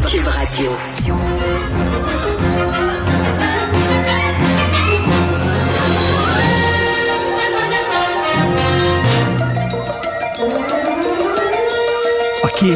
[0.00, 1.51] Cube Radio.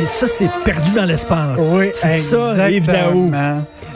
[0.07, 1.59] Ça, c'est perdu dans l'espace.
[1.73, 3.31] Oui, c'est ça, Yves Daou.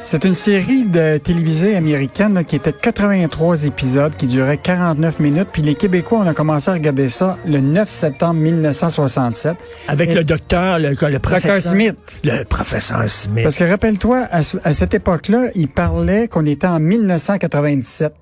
[0.03, 5.49] C'est une série de télévisée américaine là, qui était 83 épisodes, qui durait 49 minutes.
[5.53, 9.57] Puis les Québécois, on a commencé à regarder ça le 9 septembre 1967.
[9.89, 11.97] Avec Et- le docteur, le, le professeur Smith.
[12.25, 13.43] Le professeur Smith.
[13.45, 18.13] Parce que rappelle-toi, à, à cette époque-là, il parlait qu'on était en 1997.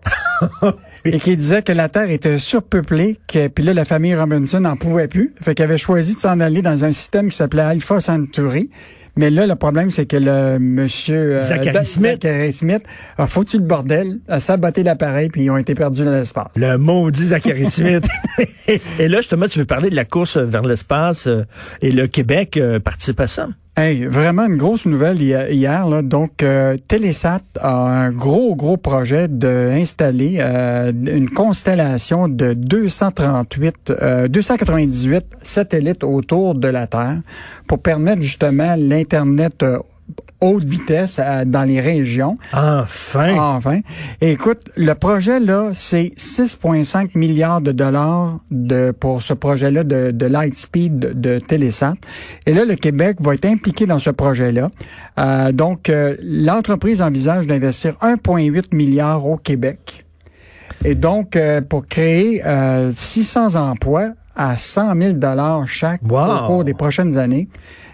[1.04, 4.76] Et qu'il disait que la Terre était surpeuplée, que, puis là, la famille Robinson n'en
[4.76, 5.32] pouvait plus.
[5.40, 8.70] Fait qu'il avait choisi de s'en aller dans un système qui s'appelait Alpha Centauri.
[9.16, 12.22] Mais là, le problème, c'est que le monsieur euh, Zachary Da- Smith.
[12.22, 12.82] Zachary Smith
[13.16, 16.46] a foutu le bordel, a saboté l'appareil, puis ils ont été perdus dans l'espace.
[16.54, 18.04] Le maudit Zachary Smith.
[18.68, 21.42] et là, justement, tu veux parler de la course vers l'espace euh,
[21.82, 23.48] et le Québec euh, participe à ça.
[23.80, 25.86] Hey, vraiment une grosse nouvelle hi- hier.
[25.88, 26.02] Là.
[26.02, 26.76] Donc, euh,
[27.60, 36.56] a un gros, gros projet d'installer euh, une constellation de 238, euh, 298 satellites autour
[36.56, 37.20] de la Terre
[37.68, 39.78] pour permettre justement l'Internet euh,
[40.40, 42.36] haute vitesse euh, dans les régions.
[42.52, 43.36] Enfin.
[43.38, 43.80] Enfin.
[44.20, 50.10] Et écoute, le projet là, c'est 6,5 milliards de dollars de pour ce projet-là de,
[50.10, 51.94] de Lightspeed de, de Télésat.
[52.46, 54.70] Et là, le Québec va être impliqué dans ce projet-là.
[55.18, 60.04] Euh, donc, euh, l'entreprise envisage d'investir 1,8 milliard au Québec.
[60.84, 66.44] Et donc, euh, pour créer euh, 600 emplois à 100 000 dollars chaque Wow.
[66.44, 67.48] au cours des prochaines années.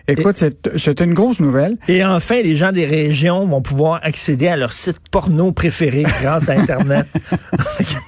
[0.07, 1.77] Écoute, c'est c'est une grosse nouvelle.
[1.89, 6.49] Et enfin, les gens des régions vont pouvoir accéder à leur site porno préféré grâce
[6.49, 7.07] à Internet.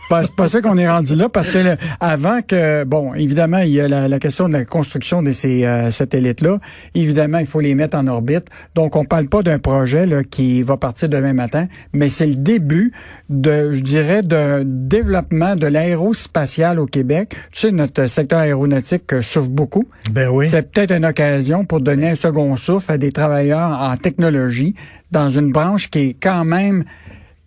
[0.08, 3.70] Pas- pas ça qu'on est rendu là parce que le- avant que bon évidemment il
[3.70, 6.58] y a la, la question de la construction de ces euh, satellites là
[6.94, 8.44] évidemment il faut les mettre en orbite
[8.77, 12.36] donc on parle pas d'un projet là, qui va partir demain matin mais c'est le
[12.36, 12.92] début
[13.30, 19.23] de je dirais de développement de l'aérospatial au Québec tu sais notre secteur aéronautique euh,
[19.23, 20.46] souffre beaucoup ben oui.
[20.46, 24.74] c'est peut-être une occasion pour donner un second souffle à des travailleurs en technologie
[25.11, 26.85] dans une branche qui est quand même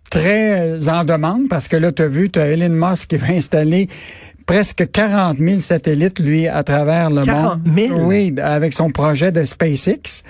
[0.09, 3.27] très en demande parce que là, tu as vu, tu as Elon Musk qui va
[3.27, 3.89] installer
[4.45, 7.77] presque 40 000 satellites, lui, à travers le 40 monde.
[7.77, 7.99] 000?
[8.01, 10.23] Oui, avec son projet de SpaceX.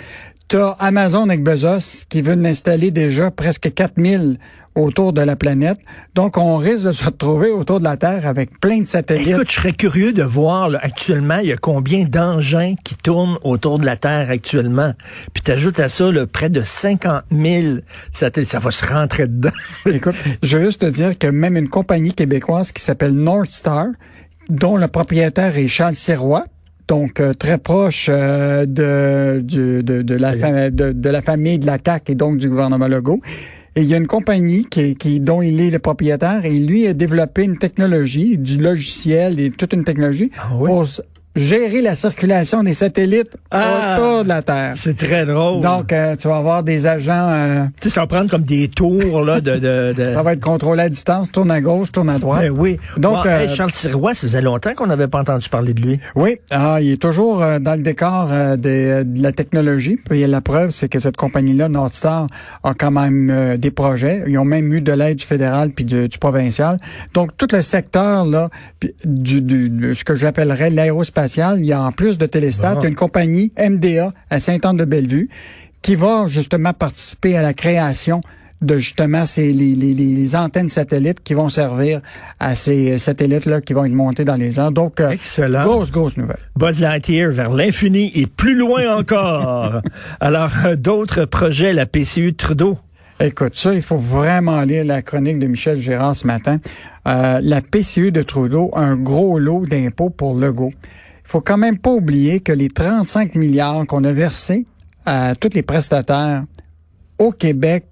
[0.50, 4.24] Tu as Amazon avec Bezos qui veut installer déjà presque 4 000
[4.74, 5.78] autour de la planète.
[6.16, 9.28] Donc, on risque de se retrouver autour de la Terre avec plein de satellites.
[9.28, 13.38] Écoute, je serais curieux de voir là, actuellement, il y a combien d'engins qui tournent
[13.44, 14.94] autour de la Terre actuellement.
[15.36, 17.78] Puis t'ajoutes à ça là, près de 50 000
[18.12, 18.50] satellites.
[18.50, 19.52] Ça va se rentrer dedans.
[19.86, 23.86] Écoute, je veux juste te dire que même une compagnie québécoise qui s'appelle North Star,
[24.50, 26.46] dont le propriétaire est Charles Sirois,
[26.90, 31.66] donc euh, très proche euh, de, du- de, de, la de, de la famille de
[31.68, 33.22] la CAQ et donc du gouvernement Legault.
[33.76, 36.88] Et il y a une compagnie qui, qui, dont il est le propriétaire et lui
[36.88, 40.68] a développé une technologie, du logiciel et toute une technologie Ah oui?
[40.68, 40.86] pour
[41.36, 43.98] gérer la circulation des satellites Ah!
[44.00, 44.74] autour de la Terre.
[44.76, 45.62] C'est très drôle.
[45.62, 47.30] Donc, euh, tu vas avoir des agents...
[47.32, 49.52] euh, tu sais, ça va prendre comme des tours là de.
[49.58, 52.42] de, de- ça va être contrôlé à distance, tourne à gauche, tourne à droite.
[52.42, 52.78] Ben oui.
[52.98, 56.00] Donc, euh, Charles Sirois, ça faisait longtemps qu'on n'avait pas entendu parler de lui.
[56.16, 59.98] Oui, ah, il est toujours euh, dans le décor euh, des- de la technologie.
[59.98, 62.28] Puis la preuve, c'est que cette compagnie-là, Northstar,
[62.64, 64.24] a quand même euh, des projets.
[64.28, 66.78] Ils ont même eu de l'aide du fédéral puis du, du provincial.
[67.14, 71.19] Donc tout le secteur là, puis du, du- de ce que j'appellerais l'aérospatial,
[71.58, 72.82] il y a en plus de Téléstat, Bon.
[72.82, 75.30] il y a une compagnie MDA à Saint-Anne-de-Bellevue
[75.82, 78.22] qui va justement participer à la création
[78.62, 82.02] de justement ces les, les, les antennes satellites qui vont servir
[82.42, 84.74] à ces satellites-là qui vont être montés dans les airs.
[84.74, 85.64] Donc, euh, Excellent.
[85.64, 86.40] grosse, grosse nouvelle.
[86.58, 89.82] Buzz Lightyear vers l'infini et plus loin encore.
[90.20, 92.78] Alors, euh, d'autres projets, la PCU de Trudeau?
[93.22, 96.60] Écoute, ça, il faut vraiment lire la chronique de Michel Gérard ce matin.
[97.08, 100.72] Euh, la PCU de Trudeau, un gros lot d'impôts pour Legault.
[101.30, 104.66] Il faut quand même pas oublier que les 35 milliards qu'on a versés
[105.06, 106.44] à tous les prestataires
[107.20, 107.86] au Québec,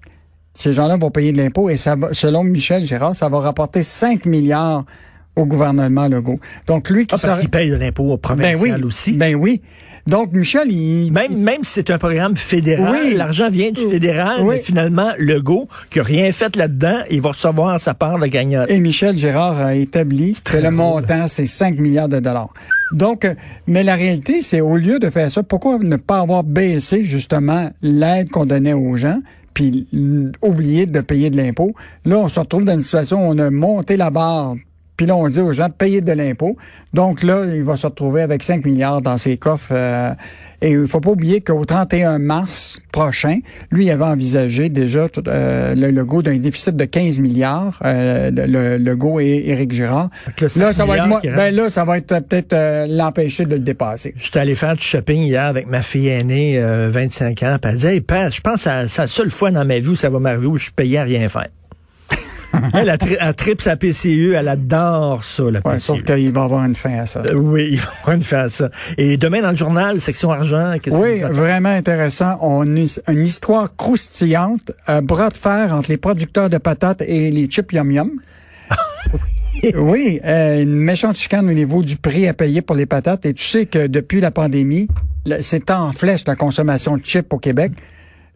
[0.55, 3.83] ces gens-là vont payer de l'impôt et ça va, selon Michel Gérard, ça va rapporter
[3.83, 4.85] 5 milliards
[5.35, 6.39] au gouvernement Legault.
[6.65, 9.13] Donc lui qui Ah, parce qu'il paye de l'impôt ben provincial oui, aussi.
[9.13, 9.61] Ben oui.
[10.07, 13.13] Donc Michel, il Même, même si c'est un programme fédéral, Oui.
[13.15, 14.55] l'argent vient du fédéral, Oui.
[14.55, 18.69] mais finalement, Legault, qui a rien fait là-dedans, il va recevoir sa part de gagnante.
[18.69, 22.53] Et Michel Gérard a établi que le montant, c'est 5 milliards de dollars.
[22.93, 23.33] Donc, euh,
[23.67, 27.69] mais la réalité, c'est au lieu de faire ça, pourquoi ne pas avoir baissé justement
[27.81, 29.19] l'aide qu'on donnait aux gens,
[29.53, 29.87] puis
[30.41, 31.73] oublier de payer de l'impôt?
[32.05, 34.55] Là, on se retrouve dans une situation où on a monté la barre
[34.97, 36.57] Puis là, on dit aux gens de payer de l'impôt.
[36.93, 39.69] Donc là, il va se retrouver avec 5 milliards dans ses coffres.
[39.71, 40.11] euh,
[40.59, 43.37] et il faut pas oublier qu'au 31 mars prochain,
[43.69, 47.79] lui il avait envisagé déjà euh, le logo d'un déficit de 15 milliards.
[47.85, 50.09] Euh, le, Legault et Éric Girard.
[50.41, 53.45] Là, 5 ça va être moi- ben là, ça va être euh, peut-être euh, l'empêcher
[53.45, 54.15] de le dépasser.
[54.17, 57.77] J'étais allé faire du shopping hier avec ma fille aînée, euh, 25 ans, puis elle
[57.77, 60.09] disait, hey, Pat, je pense que c'est la seule fois dans ma vie où ça
[60.09, 61.49] va m'arriver où je suis payé à rien faire.
[62.73, 65.79] elle, a tri- elle tripe sa PCU, elle adore ça, la Ouais, PCU.
[65.79, 67.21] sauf qu'il va avoir une fin à ça.
[67.29, 67.79] Euh, oui, ils
[68.15, 68.69] vont faire ça.
[68.97, 72.37] Et demain, dans le journal, section argent, qu'est-ce que Oui, vraiment intéressant.
[72.41, 77.29] On a une histoire croustillante, un bras de fer entre les producteurs de patates et
[77.31, 78.11] les chips yum yum.
[79.75, 83.25] oui, euh, une méchante chicane au niveau du prix à payer pour les patates.
[83.25, 84.87] Et tu sais que depuis la pandémie,
[85.41, 87.71] c'est en flèche la consommation de chips au Québec.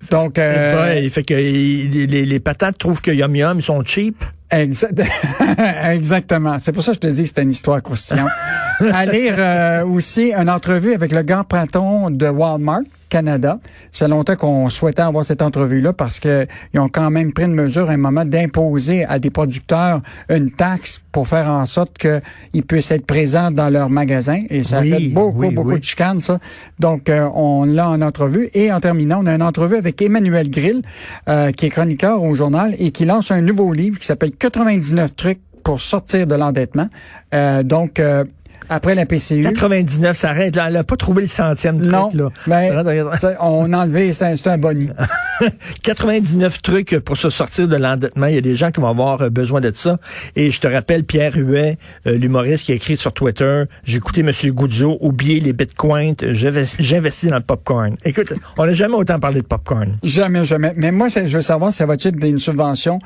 [0.09, 3.83] Donc, euh, Ouais, fait que les, les- les patates trouvent que Yum Yum, ils sont
[3.85, 4.23] cheap.
[4.51, 4.89] Exa-
[5.91, 6.57] Exactement.
[6.59, 8.29] C'est pour ça que je te dis que c'était une histoire croustillante.
[8.93, 12.81] à lire euh, aussi une entrevue avec le grand patron de Walmart
[13.11, 13.59] Canada.
[13.91, 17.53] C'est longtemps qu'on souhaitait avoir cette entrevue-là parce que ils ont quand même pris une
[17.53, 22.63] mesure à un moment d'imposer à des producteurs une taxe pour faire en sorte qu'ils
[22.63, 24.43] puissent être présents dans leurs magasins.
[24.49, 25.79] Et ça Oui, fait beaucoup, oui, beaucoup oui.
[25.79, 26.39] de chicanes, ça.
[26.79, 28.49] Donc, euh, on l'a en entrevue.
[28.53, 30.81] Et en terminant, on a une entrevue avec Emmanuel Grill,
[31.27, 35.13] euh, qui est chroniqueur au journal et qui lance un nouveau livre qui s'appelle 99
[35.17, 36.87] trucs pour sortir de l'endettement.
[37.33, 38.23] Euh, donc, euh,
[38.71, 39.43] après la PCU.
[39.43, 40.55] 99, ça arrête.
[40.55, 40.67] Là.
[40.67, 41.91] Elle n'a pas trouvé le centième truc.
[41.91, 42.29] Non, là.
[42.47, 42.71] mais
[43.19, 44.89] ça, on a enlevé, c'est un, un boni.
[45.83, 48.27] 99 trucs pour se sortir de l'endettement.
[48.27, 49.97] Il y a des gens qui vont avoir euh, besoin de ça.
[50.37, 51.77] Et je te rappelle, Pierre Huet,
[52.07, 54.31] euh, l'humoriste qui a écrit sur Twitter, j'ai écouté M.
[54.53, 57.97] Goudzo, oublier les bitcoins, j'investis dans le popcorn.
[58.05, 59.97] Écoute, on n'a jamais autant parlé de popcorn.
[60.01, 60.73] Jamais, jamais.
[60.77, 62.99] Mais moi, je veux savoir, ça va-t-il être une subvention,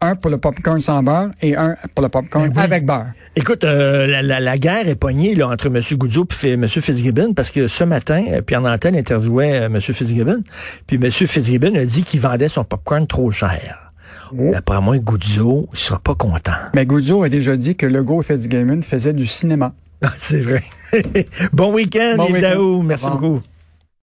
[0.00, 2.62] un pour le popcorn sans beurre et un pour le popcorn oui.
[2.62, 3.06] avec beurre?
[3.36, 5.80] Écoute, euh, la, la- la guerre est poignée là, entre M.
[5.98, 6.66] Goudzo et M.
[6.68, 9.80] Fitzgibbon parce que ce matin, euh, Pierre Nantel interviewait euh, M.
[9.80, 10.42] Fitzgibbon,
[10.86, 11.10] puis M.
[11.10, 13.92] Fitzgibbon a dit qu'il vendait son popcorn trop cher.
[14.32, 14.50] Oh.
[14.52, 16.52] D'après moi, Goudzo, il sera pas content.
[16.74, 19.72] Mais Goudzo a déjà dit que Legault et Fitzgibbon faisaient du cinéma.
[20.18, 20.62] C'est vrai.
[21.52, 22.28] bon week-end, Bon.
[22.40, 22.82] Daou.
[22.82, 23.40] Merci beaucoup.